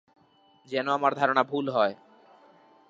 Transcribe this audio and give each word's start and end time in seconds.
যেন 0.67 0.87
আমার 0.89 1.11
ধারণা 1.15 1.43
ভুল 1.43 1.65
হয়! 1.69 1.93